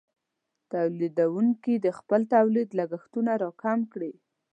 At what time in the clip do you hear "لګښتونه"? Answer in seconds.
2.79-3.31